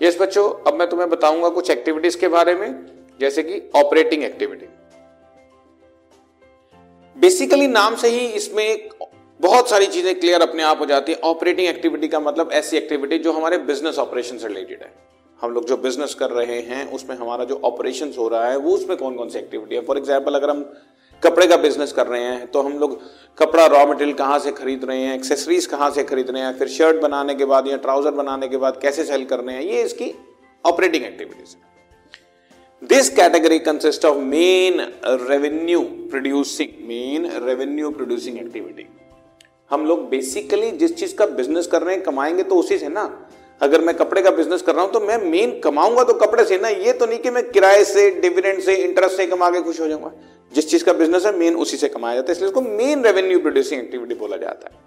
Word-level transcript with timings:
Yes 0.00 0.20
बच्चों, 0.20 0.48
अब 0.66 0.74
मैं 0.74 0.88
तुम्हें 0.90 1.08
बताऊँगा 1.10 1.48
कुछ 1.48 1.70
एक्टिविटीज़ 1.70 2.18
के 2.18 2.28
बारे 2.28 2.54
में, 2.54 2.86
जैसे 3.20 3.42
कि 3.42 3.60
ऑपरेटिंग 3.76 4.22
एक्टिविटी 4.24 4.66
बेसिकली 7.16 7.66
नाम 7.66 7.96
से 7.96 8.08
ही 8.08 8.26
इसमें 8.32 8.88
बहुत 9.40 9.70
सारी 9.70 9.86
चीज़ें 9.86 10.18
क्लियर 10.20 10.42
अपने 10.42 10.62
आप 10.62 10.80
हो 10.80 10.86
जाती 10.86 11.12
है। 11.12 11.18
ऑपरेटिंग 11.24 11.68
एक्टिविटी 11.68 12.08
का 12.08 12.20
मतलब 12.20 12.50
ऐसी 12.52 12.76
एक्टिविटी 12.76 13.18
जो 13.18 13.32
हमारे 13.32 13.58
बिज़नेस 13.58 13.98
ऑपरेशन 13.98 14.38
से 14.38 14.48
रिलेटेड 14.48 14.82
है। 14.82 14.92
हम 15.40 15.52
लोग 15.52 15.64
जो 15.64 15.76
बिज़नेस 15.76 16.14
कर 16.14 16.30
रहे 16.30 16.60
हैं, 16.60 16.90
उसमें 16.92 17.16
हमारा 17.16 17.44
जो 17.44 17.60
ऑपरेशन 17.64 18.12
हो 18.18 18.28
रहा 18.28 18.48
है, 18.48 18.56
वो 18.56 18.74
उसमें 18.74 18.96
कौन 18.98 19.16
कौन 19.16 19.28
सी 19.28 19.38
एक्टिविटी 19.38 19.74
है? 19.74 19.80
फॉर 19.80 19.98
एग्ज़ाम्पल 19.98 20.34
अगर 20.34 20.50
हम 20.50 20.62
कपड़े 21.22 21.46
का 21.46 21.56
बिज़नेस 21.56 21.92
कर 21.92 22.06
रहे 22.06 22.22
हैं 22.22 22.46
तो 22.46 22.60
हम 22.62 22.78
लोग 22.78 23.00
कपड़ा 23.38 23.66
रॉ 23.66 23.84
मटेरियल 23.86 24.16
कहाँ 24.16 24.38
से 24.38 24.52
खरीद 24.52 24.84
रहे 24.84 25.00
हैं 25.00 25.14
एक्सेसरीज 25.14 25.66
कहाँ 25.66 25.90
से 25.90 26.04
खरीद 26.04 26.30
रहे 26.30 26.42
हैं, 26.42 26.58
फिर 26.58 26.68
शर्ट 26.68 27.00
बनाने 27.02 27.34
के 27.34 27.44
बाद 27.44 27.68
या 27.68 27.76
ट्राउज़र 27.76 28.10
बनाने 28.12 28.48
के 28.48 28.56
बाद 28.56 28.78
कैसे 28.82 29.04
सेल 29.04 29.24
कर 29.24 29.40
रहे 29.40 29.56
हैं, 29.56 29.62
ये 29.62 29.82
इसकी 29.82 30.12
ऑपरेटिंग 30.64 31.04
एक्टिविटीज़ 31.04 31.54
है। 31.56 32.86
This 32.88 33.08
category 33.10 33.58
consist 33.58 34.04
of 34.04 34.16
main 34.16 34.80
revenue 35.04 35.80
producing 36.10 36.86
main 36.88 37.30
revenue 37.44 37.90
producing 37.90 38.38
activity 38.38 38.86
हम 39.70 39.86
लोग 39.86 40.08
बेसिकली 40.10 40.70
जिस 40.72 40.96
चीज़ 40.96 41.14
का 41.16 41.26
बिज़नेस 41.26 41.66
कर 41.66 41.82
रहे 41.82 41.94
हैं, 41.94 42.04
कमाएँगे 42.04 42.42
तो 42.42 42.54
उसी 42.54 42.78
से 42.78 42.88
ना 42.88 43.04
अगर 43.60 43.80
मैं 43.80 43.94
कपड़े 43.96 44.22
का 44.22 44.30
बिज़नेस 44.30 44.62
कर 44.62 44.74
रहा 44.74 44.84
हूँ 44.84 44.92
तो 44.92 45.00
मैं 45.00 45.18
मेन 45.20 45.58
कमाऊँगा 45.60 46.04
तो 46.04 46.14
कपड़े 46.16 46.44
से, 46.44 46.58
ना 46.58 46.68
ये 46.68 46.92
तो 46.92 47.06
नहीं 47.06 47.18
कि 47.18 47.30
मैं 47.30 47.42
किराए 47.50 47.84
से 47.84 48.10
डिविडेंड 48.20 48.60
से 48.62 48.74
इंटरेस्ट 48.76 49.16
से 49.16 49.26
कमा 49.26 49.50
के 49.50 49.60
खुश 49.62 49.80
हो 49.80 49.88
जाऊँगा। 49.88 50.12
जिस 50.52 50.70
चीज़ 50.70 50.84
का 50.84 50.92
बिज़नेस 50.94 51.26
है 51.26 51.36
मेन 51.38 51.56
उसी 51.56 51.76
से 51.76 51.88
कमाया 51.88 52.14
जाता 52.14 52.30
है। 52.30 52.36
इसलिए 52.36 52.48
इसको 52.48 52.60
मेन 52.62 53.04
रेवेन्यू 53.04 53.38
प्रोड्यूसिंग 53.40 53.80
एक्टिविटी 53.80 54.14
बोला 54.16 54.36
जाता 54.36 54.68
है। 54.68 54.86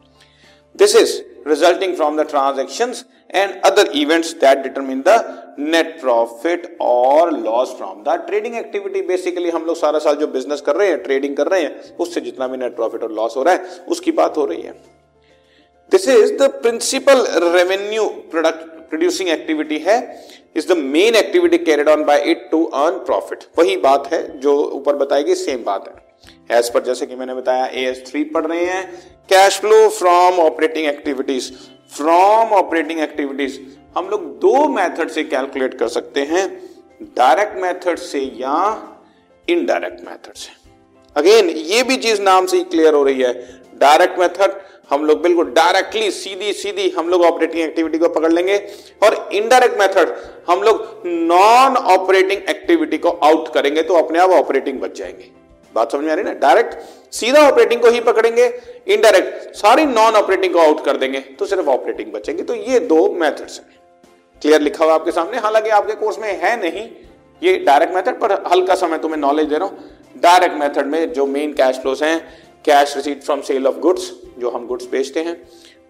This 0.75 0.95
is 0.95 1.19
resulting 1.47 1.95
from 1.95 2.17
the 2.17 2.25
transaction 2.29 2.93
and 3.35 3.61
other 3.65 3.91
events 3.95 4.33
that 4.35 4.57
determine 4.57 5.03
the 5.07 5.55
net 5.59 5.99
profit 6.01 6.77
और 6.81 7.31
loss 7.33 7.75
from 7.77 8.03
the 8.03 8.15
trading 8.27 8.55
activity 8.55 9.01
basically 9.07 9.49
हम 9.49 9.65
लोग 9.65 9.77
सारा 9.77 9.99
साल 9.99 10.15
जो 10.15 10.27
बिज़नेस 10.29 10.61
कर 10.61 10.75
रहे 10.75 10.87
हैं 10.87 11.01
ट्रेडिंग 11.03 11.35
कर 11.37 11.47
रहे 11.47 11.61
हैं, 11.61 11.97
उससे 11.99 12.21
जितना 12.21 12.47
भी 12.47 12.57
नेट 12.57 12.75
प्रॉफिट 12.75 13.03
और 13.03 13.11
लॉस 13.11 13.37
हो 13.37 13.43
रहा 13.43 13.53
है, 13.53 13.79
उसकी 13.87 14.11
बात 14.13 14.37
हो 14.37 14.45
रही 14.45 14.61
है। 14.61 14.73
This 15.91 16.07
is 16.09 16.33
the 16.33 16.49
principal 16.61 17.25
revenue 17.43 18.03
product 18.31 18.67
producing 18.89 19.29
activity 19.29 19.77
है 19.77 19.97
is 20.55 20.67
the 20.67 20.77
main 20.77 21.15
activity 21.15 21.57
carried 21.57 21.89
on 21.89 22.03
by 22.03 22.23
it 22.31 22.47
to 22.51 22.63
earn 22.63 22.97
profit 23.05 23.43
वही 23.59 23.75
बात 23.77 24.07
है 24.13 24.21
जो 24.39 24.53
ऊपर 24.73 24.95
बताई 24.95 25.23
गई 25.23 25.35
सेम 25.35 25.63
बात 25.63 25.87
है। 25.87 26.57
एज 26.57 26.69
पर 26.69 26.83
जैसे 26.83 27.05
कि 27.05 27.15
मैंने 27.15 27.33
बताया 27.33 27.65
ए 27.65 27.83
एस 27.85 28.03
थ्री 28.07 28.23
पढ़ 28.23 28.45
रहे 28.45 28.65
हैं। 28.65 28.83
Cash 29.29 29.59
flow 29.59 29.87
from 29.89 30.39
operating 30.39 30.87
activities 30.87 31.51
from 31.95 32.53
operating 32.53 32.99
activities 32.99 33.59
हम 33.97 34.09
लोग 34.09 34.25
दो 34.39 34.67
मेथड 34.69 35.09
से 35.09 35.23
कैलकुलेट 35.25 35.77
कर 35.79 35.87
सकते 35.89 36.21
हैं। 36.25 36.47
डायरेक्ट 37.17 37.57
मेथड 37.57 37.97
से 37.99 38.19
या 38.19 38.57
इनडायरेक्ट 39.47 40.01
मेथड 40.01 40.33
से। 40.35 40.59
अगेन 41.15 41.49
ये 41.49 41.83
भी 41.83 41.97
चीज़ 41.97 42.21
नाम 42.21 42.45
से 42.45 42.57
ही 42.57 42.63
क्लियर 42.63 42.93
हो 42.93 43.03
रही 43.03 43.21
है। 43.21 43.33
डायरेक्ट 43.79 44.19
मेथड 44.19 44.59
हम 44.91 45.05
लोग 45.05 45.21
बिल्कुल 45.21 45.51
डायरेक्टली 45.51 46.09
सीधी 46.11 46.53
सीधी 46.53 46.89
हम 46.89 47.09
लोग 47.09 47.21
ऑपरेटिंग 47.23 47.63
एक्टिविटी 47.63 47.97
को 47.97 48.09
पकड़ 48.09 48.31
लेंगे 48.31 48.57
और 49.03 49.29
इनडायरेक्ट 49.33 49.79
मेथड 49.79 50.15
हम 50.49 50.63
लोग 50.63 51.03
नॉन 51.05 51.77
ऑपरेटिंग 51.89 52.49
एक्टिविटी 52.49 52.97
को 52.97 53.09
आउट 53.09 53.53
करेंगे 53.53 53.83
तो 53.83 53.93
अपने 53.93 54.19
आप 54.19 54.29
ऑपरेटिंग 54.31 54.79
बच 54.79 54.97
जाएँगे। 54.97 55.29
बात 55.75 55.91
समझ 55.91 56.03
में 56.03 56.11
आ 56.11 56.15
रही 56.15 56.23
ना? 56.23 56.33
डायरेक्ट 56.33 56.75
सीधा 57.13 57.47
ऑपरेटिंग 57.49 57.81
को 57.81 57.89
ही 57.89 57.99
पकड़ेंगे 58.01 58.45
इनडायरेक्ट 58.87 59.55
सारी 59.55 59.85
नॉन 59.85 60.15
ऑपरेटिंग 60.15 60.53
को 60.53 60.59
आउट 60.59 60.83
कर 60.85 60.97
देंगे 60.97 61.19
तो 61.39 61.45
सिर्फ़ 61.45 61.69
ऑपरेटिंग 61.69 62.11
बचेंगे। 62.13 62.43
तो 62.43 62.55
ये 62.55 62.79
दो 62.81 63.07
मेथड्स 63.13 63.59
हैं। 63.59 63.79
क्लियर 64.41 64.61
लिखा 64.61 64.85
हुआ 64.85 64.93
आपके 64.93 65.11
सामने? 65.11 65.37
हालाँकि 65.37 65.69
आपके 65.69 65.95
कोर्स 65.95 66.19
में 66.19 66.29
है 66.43 66.55
नहीं 66.61 66.89
ये 67.41 67.57
डायरेक्ट 67.57 67.93
मेथड 67.93 68.19
पर 68.19 68.31
हल्का 68.51 68.75
सा 68.75 68.87
मैं 68.87 68.99
तुम्हें 69.01 69.19
नॉलेज 69.19 69.47
दे 69.47 69.57
रहा 69.57 69.67
हूँ। 69.67 69.89
डायरेक्ट 70.17 70.55
मेथड 70.55 70.87
में 70.87 71.11
जो 71.13 71.25
मेन 71.25 71.53
कैश 71.53 71.75
फ्लोस 71.75 72.03
हैं 72.03 72.17
cash 72.65 72.95
receipt 72.95 73.23
from 73.23 73.41
sale 73.41 73.67
of 73.67 73.77
goods 73.79 74.11
जो 74.39 74.49
हम 74.49 74.65
गुड्स 74.67 74.89
बेचते 74.91 75.19
हैं, 75.19 75.35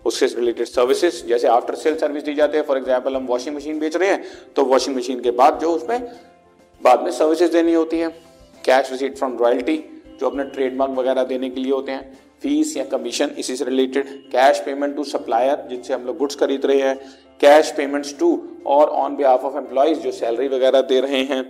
उससे 0.05 0.25
रिलेटेड 0.27 0.67
सर्विसेज़ 0.67 1.25
जैसे 1.27 1.47
आफ्टर 1.47 1.75
सेल 1.75 1.95
सर्विस 1.97 2.23
दी 2.23 2.33
जाती 2.35 2.57
है 2.57 2.63
फॉर 2.63 2.77
एग्ज़ाम्पल 2.77 3.15
हम 3.15 3.25
वॉशिंग 3.27 3.55
मशीन 3.55 3.79
बेच 3.79 3.95
रहे 3.95 4.09
हैं 4.09 4.23
तो 4.55 4.63
वॉशिंग 4.65 4.95
मशीन 4.97 5.19
के 5.19 5.31
बाद 5.33 5.59
जो 5.59 5.71
उसमें, 5.71 5.99
बाद 6.81 7.03
में 7.03 7.11
सर्विसेज़ 7.11 7.51
देनी 7.51 7.73
होती 7.73 7.99
है। 7.99 8.09
कैश 8.63 8.91
रिसीट 8.91 9.17
फ्रॉम 9.17 9.37
रॉयल्टी 9.37 9.77
जो 10.19 10.29
अपने 10.29 10.43
ट्रेडमार्क 10.45 10.91
वगैरह 10.91 11.23
देने 11.25 11.49
के 11.49 11.61
लिए 11.61 11.71
होते 11.71 11.91
हैं 11.91 12.19
फ़ीस 12.41 12.75
या 12.77 12.83
कमीशन 12.91 13.35
इसी 13.39 13.55
से 13.55 13.65
related 13.65 14.07
cash 14.31 14.59
payment 14.65 14.95
to 14.95 15.03
supplier 15.05 15.67
जिनसे 15.69 15.93
हम 15.93 16.05
लोग 16.05 16.17
गुड्स 16.17 16.35
खरीद 16.35 16.65
रहे 16.65 16.81
हैं। 16.81 16.95
कैश 17.41 17.71
पेमेंट्स 17.77 18.17
टू 18.19 18.35
और 18.65 18.87
ऑन 18.87 19.15
बिहाफ 19.15 19.45
ऑफ़ 19.45 19.57
एम्प्लॉयज़ 19.57 19.99
जो 19.99 20.11
सैलरी 20.11 20.47
वगैरह 20.47 20.81
दे 20.83 20.99
रहे 20.99 21.23
हैं 21.23 21.43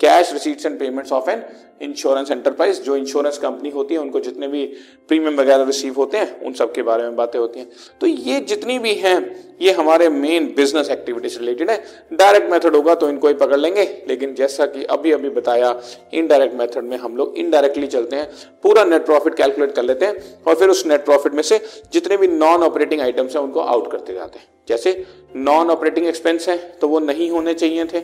cash 0.00 0.32
receipts 0.32 0.66
and 0.66 0.78
payments 0.78 1.12
of 1.12 1.30
an 1.30 1.42
insurance 1.82 2.30
enterprise 2.30 2.80
जो 2.82 2.96
इंश्योरेंस 2.96 3.38
कंपनी 3.38 3.70
होती 3.70 3.94
है, 3.94 4.00
उनको 4.00 4.20
जितने 4.20 4.48
भी 4.48 4.64
प्रीमियम 5.08 5.36
वगैरह 5.36 5.64
रिसीव 5.64 5.94
होते 5.94 6.18
हैं, 6.18 6.40
उन 6.40 6.52
सब 6.52 6.72
के 6.72 6.82
बारे 6.82 7.02
में 7.02 7.16
बातें 7.16 7.38
होती 7.38 7.60
हैं। 7.60 7.68
तो 8.00 8.06
ये 8.06 8.40
जितनी 8.40 8.78
भी 8.78 8.94
हैं, 8.94 9.18
ये 9.62 9.72
हमारे 9.72 10.08
मेन 10.08 10.46
बिज़नेस 10.56 10.90
एक्टिविटी 10.90 11.28
से 11.28 11.38
रिलेटेड 11.40 11.70
है। 11.70 11.76
डायरेक्ट 12.12 12.50
मेथड 12.50 12.76
होगा 12.76 12.94
तो 12.94 13.08
इनको 13.08 13.28
ही 13.28 13.34
पकड़ 13.34 13.56
लेंगे, 13.56 13.84
लेकिन 14.08 14.34
जैसा 14.34 14.66
कि 14.66 14.84
अभी 14.86 15.12
अभी 15.12 15.28
बताया 15.30 15.74
इनडायरेक्ट 16.14 16.54
मेथड 16.54 16.84
में 16.84 16.96
हम 16.96 17.16
लोग 17.16 17.36
इनडायरेक्टली 17.36 17.86
चलते 17.86 18.16
हैं, 18.16 18.28
पूरा 18.62 18.84
नेट 18.84 19.06
प्रॉफिट 19.06 19.34
कैलकुलेट 19.34 19.74
कर 19.74 19.82
लेते 19.82 20.06
हैं, 20.06 20.42
और 20.46 20.54
फिर 20.54 20.68
उस 20.68 20.86
नेट 20.86 21.04
प्रॉफिट 21.04 21.34
में 21.34 21.42
से 21.42 21.60
जितने 21.92 22.16
भी 22.16 22.28
नॉन 22.28 22.62
ऑपरेटिंग 22.62 23.00
आइटम्स 23.00 23.36
हैं, 23.36 23.42
उनको 23.42 23.60
आउट 23.60 23.90
करते 23.92 24.14
जाते 24.14 24.38
हैं। 24.38 24.46
जैसे 24.68 25.04
नॉन 25.36 25.70
ऑपरेटिंग 25.70 26.06
एक्सपेंस 26.06 26.48
है 26.48 26.57
तो 26.80 26.88
वो 26.88 26.98
नहीं 27.00 27.30
होने 27.30 27.54
चाहिए 27.54 27.84
थे? 27.84 28.02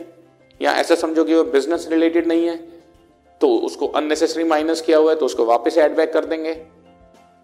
या 0.61 0.73
ऐसा 0.73 0.95
समझो 0.95 1.23
कि 1.23 1.35
वो 1.35 1.43
बिज़नेस 1.43 1.87
रिलेटेड 1.91 2.27
नहीं 2.27 2.47
है? 2.47 2.55
तो 3.41 3.55
उसको 3.57 3.87
अननेसेसरी 3.87 4.43
माइनस 4.43 4.81
किया 4.81 4.97
हुआ 4.97 5.11
है 5.11 5.17
तो 5.17 5.25
उसको 5.25 5.45
वापस 5.45 5.77
एड 5.77 5.95
बैक 5.95 6.13
कर 6.13 6.25
देंगे। 6.25 6.55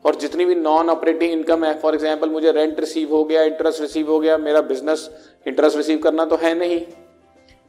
और 0.05 0.16
जितनी 0.16 0.45
भी 0.45 0.55
नॉन 0.55 0.89
ऑपरेटिंग 0.89 1.31
इनकम 1.31 1.63
है 1.66 1.77
फॉर 1.79 1.95
एग्जांपल 1.95 2.29
मुझे 2.29 2.51
रेंट 2.51 2.79
रिसीव 2.79 3.16
हो 3.16 3.23
गया 3.23 3.44
इंटरेस्ट 3.44 3.81
रिसीव 3.81 4.11
हो 4.11 4.19
गया, 4.19 4.38
मेरा 4.38 4.61
बिज़नेस 4.61 5.09
इंटरेस्ट 5.47 5.77
रिसीव 5.77 5.97
करना 5.97 6.25
तो 6.25 6.35
है 6.35 6.53
नहीं। 6.55 6.79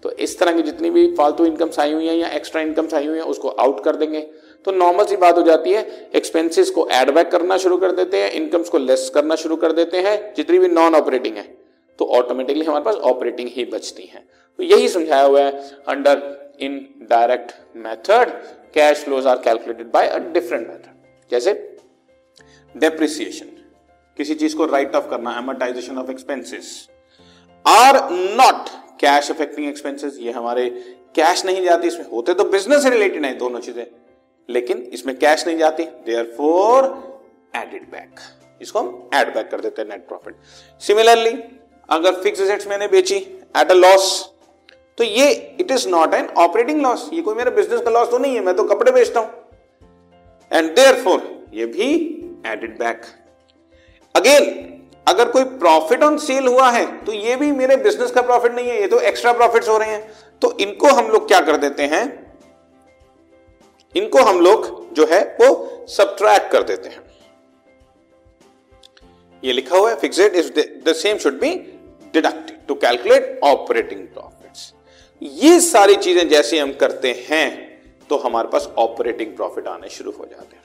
तो 0.02 0.10
इस 0.10 0.38
तरह 0.38 0.52
की 0.52 0.62
जितनी 0.62 0.90
भी 0.90 1.06
फालतू 1.14 1.44
इनकम्स 1.46 1.78
आई 1.78 1.92
हुई 1.92 2.06
हैं 2.06 2.16
या 2.16 2.28
एक्स्ट्रा 2.28 2.62
इनकम्स 2.62 2.94
आई 2.94 3.06
हुई 3.06 3.16
हैं, 3.16 3.24
उसको 3.24 3.48
आउट 3.48 3.82
कर 3.84 3.96
देंगे। 3.96 4.20
तो 4.64 4.72
नॉर्मल 4.72 5.04
सी 5.04 5.16
बात 5.16 5.36
हो 5.38 5.42
जाती 5.42 5.72
है 5.72 6.10
एक्सपेंसेस 6.14 6.70
को 6.70 6.86
एड 6.92 7.10
बैक 7.10 7.30
करना 7.30 7.56
शुरू 7.56 7.76
कर 7.76 7.92
देते 7.92 8.22
हैं 8.22 8.30
इनकम्स 8.30 8.68
को 8.68 8.78
लेस 8.78 9.10
करना 9.14 9.36
शुरू 9.36 9.56
कर 9.56 9.72
देते 9.72 9.98
हैं, 9.98 10.34
जितनी 10.34 10.58
भी 10.58 10.68
नॉन 10.68 10.94
ऑपरेटिंग 10.94 11.36
है। 11.36 11.44
तो 11.98 12.04
ऑटोमेटिकली 12.16 12.64
हमारे 12.64 12.84
पास 12.84 12.94
ऑपरेटिंग 13.06 13.48
ही 13.52 13.64
बचती 13.64 14.02
है। 14.04 14.24
तो 14.58 14.62
यही 14.62 14.88
समझाया 14.88 15.22
हुआ 15.22 15.40
है 15.40 15.50
under 15.88 16.22
in 16.60 16.78
direct 17.10 17.52
method 17.76 18.30
cash 18.74 19.04
flows 19.04 19.26
are 19.26 19.38
calculated 19.44 19.90
by 19.92 20.08
a 20.08 20.18
different 20.32 20.68
method 20.68 21.30
जैसे 21.30 21.52
डेप्रिसिएशन 22.74 23.46
किसी 24.18 24.34
चीज़ 24.34 24.56
को 24.56 24.66
राइट 24.66 24.94
ऑफ़ 24.94 25.08
करना 25.10 25.36
amortization 25.38 25.98
of 25.98 26.10
expenses 26.10 26.88
are 27.64 27.98
not 28.10 28.68
cash 29.00 29.30
affecting 29.30 29.68
expenses 29.68 30.18
ये 30.20 30.32
हमारे 30.32 30.68
कैश 31.14 31.44
नहीं 31.44 31.64
जाती, 31.64 31.88
इसमें 31.88 32.06
होते 32.10 32.34
तो 32.34 32.44
बिज़नेस 32.50 32.84
रिलेटेड 32.86 33.24
है 33.24 33.34
दोनों 33.38 33.60
चीज़ें, 33.60 33.84
लेकिन 34.48 34.78
इसमें 34.92 35.16
कैश 35.18 35.46
नहीं 35.46 35.58
जाती 35.58 35.84
देयर 36.06 36.32
फोर 36.36 36.84
एडिड 37.56 37.90
बैक 37.90 38.20
इसको 38.60 38.78
हम 38.78 39.10
एड 39.14 39.34
बैक 39.34 39.50
कर 39.50 39.60
देते 39.60 39.82
हैं 39.82 39.88
नेट 39.88 40.06
प्रॉफिट 40.08 40.36
सिमिलरली 40.82 41.32
अगर 41.92 42.20
फिक्स 42.22 42.40
एसेट्स 42.40 42.66
मैंने 42.66 42.88
बेची 42.88 43.16
एट 43.16 43.70
अ 43.70 43.74
लॉस 43.74 44.10
तो 44.98 45.04
ये 45.04 45.30
it 45.60 45.70
is 45.70 45.88
not 45.88 46.14
an 46.14 46.26
operating 46.38 46.80
loss 46.82 47.08
ये 47.12 47.22
कोई 47.22 47.34
मेरा 47.34 47.50
बिज़नेस 47.52 47.80
का 47.80 47.90
लॉस 47.90 48.10
तो 48.10 48.18
नहीं 48.18 48.34
है, 48.34 48.40
मैं 48.40 48.54
तो 48.56 48.64
कपड़े 48.64 48.92
बेचता 48.92 49.20
हूँ। 49.20 49.30
एंड 50.50 50.74
देयर 50.74 51.02
फोर 51.04 51.48
ये 51.54 51.66
भी 51.68 51.88
एडिड 52.46 52.78
बैक 52.78 53.02
अगेन 54.14 54.68
अगर 55.06 55.28
कोई 55.30 55.44
प्रॉफिट 55.44 56.02
ऑन 56.02 56.16
सेल 56.20 56.46
हुआ 56.46 56.70
है 56.70 56.84
तो 57.04 57.12
ये 57.14 57.36
भी 57.36 57.50
मेरे 57.52 57.76
बिज़नेस 57.78 58.10
का 58.10 58.22
प्रॉफिट 58.22 58.54
नहीं 58.54 58.68
है, 58.68 58.80
ये 58.80 58.86
तो 58.88 59.00
एक्स्ट्रा 59.02 59.32
प्रॉफिट्स 59.32 59.68
हो 59.68 59.76
रहे 59.78 59.90
हैं। 59.90 60.12
तो 60.42 60.56
इनको 60.60 60.88
हम 60.88 61.08
लोग 61.10 61.26
क्या 61.28 61.40
कर 61.40 61.56
देते 61.58 61.82
हैं? 61.84 62.04
इनको 63.94 64.22
हम 64.22 64.40
लोग 64.40 64.94
जो 64.94 65.06
है, 65.06 65.20
वो 65.40 65.86
सब्ट्रैक्ट 65.88 66.50
कर 66.52 66.62
देते 66.62 66.88
हैं। 66.88 67.02
ये 69.42 69.52
लिखा 69.52 69.76
हुआ 69.76 69.90
है 69.90 69.96
fixed 69.96 70.34
is 70.36 70.50
the 70.84 70.92
same 70.94 71.18
should 71.18 71.38
be 71.40 71.50
deducted 72.14 72.56
to 72.68 72.74
calculate 72.76 73.38
operating 73.44 74.00
profits 74.06 74.72
ये 75.22 75.58
सारी 75.60 75.94
चीज़ें 75.96 76.28
जैसे 76.28 76.58
हम 76.58 76.72
करते 76.80 77.14
हैं 77.28 77.50
तो 78.10 78.16
हमारे 78.18 78.48
पास 78.48 78.68
ऑपरेटिंग 78.78 79.36
प्रॉफिट 79.36 79.66
आने 79.68 79.88
शुरू 79.88 80.10
हो 80.10 80.24
जाते 80.24 80.56
हैं। 80.56 80.60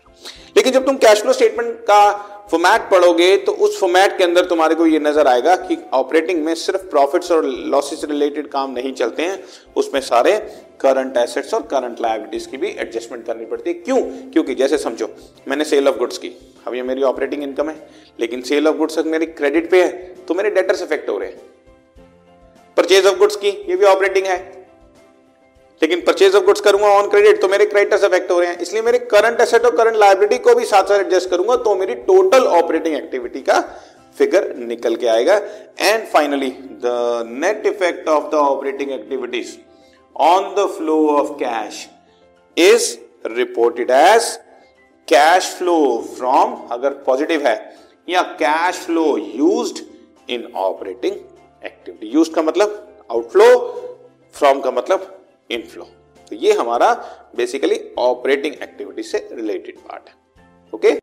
लेकिन 0.58 0.74
जब 0.74 0.86
तुम 0.86 0.96
कैश 0.98 1.22
फ्लो 1.22 1.34
स्टेटमेंट 1.34 1.76
का 1.82 2.12
फॉर्मेट 2.52 2.90
पढ़ोगे 2.92 3.36
तो 3.38 3.52
उस 3.52 3.80
फॉर्मेट 3.80 4.18
के 4.18 4.24
अंदर 4.24 4.46
तुम्हारे 4.46 4.76
को 4.76 4.86
ये 4.86 5.00
नज़र 5.00 5.28
आएगा 5.28 5.56
कि 5.58 5.78
ऑपरेटिंग 5.94 6.44
में 6.46 6.54
सिर्फ़ 6.56 6.86
प्रॉफिट्स 6.90 7.32
और 7.32 7.46
लॉसेस 7.46 8.04
रिलेटेड 8.04 8.48
काम 8.48 8.72
नहीं 8.72 8.94
चलते 8.94 9.24
हैं। 9.24 9.40
उसमें 9.76 10.00
सारे 10.02 10.38
करंट 10.82 11.18
एसेट्स 11.18 11.54
और 11.54 11.62
करंट 11.72 12.02
लाइबिलिटीज 12.02 12.46
की 12.46 12.58
भी 12.58 12.70
एडजस्टमेंट 12.70 13.26
करनी 13.26 13.46
पड़ती 13.46 13.70
है। 13.70 13.74
क्यों? 13.76 14.02
क्योंकि 14.32 14.56
जैसे 14.56 14.78
समझो, 14.78 15.10
मैंने 15.48 15.64
सेल 15.66 15.88
ऑफ़ 15.88 15.98
गुड्स 15.98 16.18
की। 16.18 16.32
अब 16.68 16.76
ये 16.76 16.84
मेरी 16.84 17.04
ऑपरेटिंग 17.04 17.44
इनकम 17.44 17.70
है, 17.70 17.88
लेकिन 18.20 18.42
सेल 18.42 18.68
ऑफ़ 18.68 18.76
गुड्स 18.76 19.00
मेरी 19.06 19.26
क्रेडिट 19.28 19.70
पे 19.72 19.84
है 19.84 20.16
तो 20.28 20.34
मेरे 20.34 20.50
डेटर्स 20.52 20.82
इफ़ेक्ट 20.82 21.10
हो 21.10 21.18
रहे 21.18 21.30
हैं। 21.30 21.42
परचेज 22.78 23.06
ऑफ़ 23.06 23.18
गुड्स 23.18 23.36
की, 23.36 23.50
ये 23.50 23.76
भी 23.76 23.86
ऑपरेटिंग 23.86 24.26
है। 24.26 24.38
लेकिन 25.82 26.00
परचेज 26.02 26.36
ऑफ़ 26.36 26.44
गुड्स 26.46 26.62
करूँगा 26.62 26.88
ऑन 26.90 27.10
क्रेडिट 27.10 27.42
तो 27.42 27.48
मेरे 27.48 27.66
क्रेडिटर्स 27.66 28.04
अफेक्ट 28.04 28.32
हो 28.32 28.40
रहे 28.40 28.50
हैं। 28.50 28.60
इसलिए 28.60 28.82
मेरे 28.82 29.00
करंट 29.12 29.42
एसेट 29.42 29.66
और 29.66 29.76
करंट 29.78 29.96
लाइबिलिटी 29.96 30.38
को 30.38 30.56
भी 30.56 30.66
साथ 30.66 30.84
साथ 30.84 31.00
एडजस्ट 31.00 31.30
करूँगा 31.30 31.56
तो 31.58 31.76
मेरी 31.76 31.96
टोटल 32.08 32.46
ऑपरेटिंग 32.54 32.96
एक्टिविटी 32.96 33.42
का 33.42 33.60
फिगर 34.18 34.56
निकल 34.58 34.96
के 34.96 35.08
आएगा। 35.08 35.36
And 35.80 36.08
finally 36.08 36.50
the 36.84 37.24
net 37.28 37.66
effect 37.66 38.08
of 38.10 38.32
the 38.32 38.36
operating 38.36 38.92
activities 38.92 39.56
on 40.16 40.54
the 40.56 40.68
flow 40.78 40.98
of 41.10 41.32
cash 41.40 41.86
is 42.58 42.96
reported 43.28 43.92
as 43.92 44.32
cash 45.08 45.54
flow 45.58 45.78
from 46.18 46.56
अगर 46.72 46.94
पॉजिटिव 47.06 47.46
है, 47.48 47.56
या 48.08 48.22
cash 48.42 48.76
flow 48.86 49.06
used 49.18 49.84
in 50.30 50.52
operating 50.56 51.16
activity 51.66 52.08
use 52.08 52.32
का 52.32 52.42
मतलब 52.42 53.04
outflow 53.12 53.58
from 54.34 54.62
का 54.62 54.72
मतलब 54.72 55.26
इनफ्लो 55.52 55.84
तो 56.28 56.36
ये 56.36 56.54
हमारा 56.54 56.94
बेसिकली 57.38 57.80
ऑपरेटिंग 57.98 58.54
एक्टिविटी 58.54 59.04
से 59.04 59.30
रिलेटेड 59.32 59.78
पार्ट 59.78 60.10
है. 60.10 60.16
Okay 60.74 61.00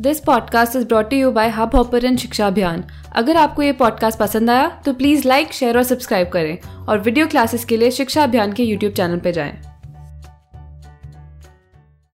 this 0.00 0.20
podcast 0.20 0.76
is 0.76 0.86
brought 0.86 1.12
you 1.12 1.30
by 1.30 1.48
Hubhopper 1.76 2.16
Shiksha 2.16 2.46
Abhiyan 2.46 2.84
अगर 3.16 3.36
आपको 3.36 3.62
ये 3.62 3.72
पॉडकास्ट 3.72 4.18
पसंद 4.18 4.50
आया 4.50 4.82
तो 4.86 4.92
प्लीज़ 4.92 5.28
लाइक 5.28 5.52
शेयर 5.52 5.76
और 5.76 5.82
सब्सक्राइब 5.82 6.28
करें 6.28 6.86
और 6.86 6.98
वीडियो 6.98 7.26
क्लासेस 7.26 7.64
के 7.64 7.76
लिए 7.76 7.90
शिक्षा 7.90 8.24
अभियान 8.24 8.52
के 8.52 8.62
यूट्यूब 8.62 8.92
चैनल 8.92 9.18
पर 9.18 9.30
जाएँ। 9.30 9.69